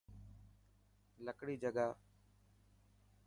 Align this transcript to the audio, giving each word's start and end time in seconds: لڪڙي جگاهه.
لڪڙي 1.25 1.55
جگاهه. 1.63 1.95